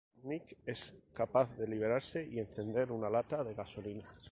Nick 0.23 0.57
es 0.65 0.95
capaz 1.13 1.55
de 1.55 1.67
liberarse 1.67 2.27
y 2.27 2.39
encender 2.39 2.91
una 2.91 3.07
lata 3.09 3.43
de 3.43 3.53
gasolina. 3.53 4.05